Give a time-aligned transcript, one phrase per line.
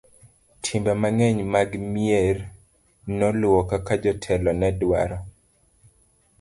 [0.63, 2.37] timbe mang'eny mag mier
[3.17, 5.17] noluwo kaka jotelo nedwaro